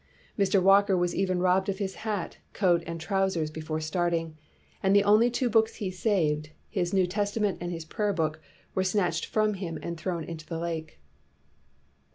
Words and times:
Mr. 0.35 0.59
Walker 0.63 0.97
was 0.97 1.13
even 1.13 1.37
robbed 1.41 1.69
of 1.69 1.77
his 1.77 1.93
hat, 2.01 2.39
coat, 2.53 2.81
and 2.87 2.99
trousers 2.99 3.51
before 3.51 3.79
starting, 3.79 4.35
and 4.81 4.95
the 4.95 5.03
only 5.03 5.29
two 5.29 5.47
books 5.47 5.75
he 5.75 5.89
had 5.89 5.93
saved, 5.93 6.49
his 6.71 6.91
New 6.91 7.05
Tes 7.05 7.33
257 7.33 7.37
WHITE 7.37 7.37
MAN 7.37 7.53
OF 7.53 7.53
WORK 7.59 7.61
tament 7.61 7.83
and 7.83 7.89
prayer 7.91 8.13
book, 8.13 8.41
were 8.73 8.83
snatched 8.83 9.25
from 9.27 9.53
him 9.53 9.77
and 9.83 9.99
thrown 9.99 10.23
into 10.23 10.47
the 10.47 10.57
lake. 10.57 10.99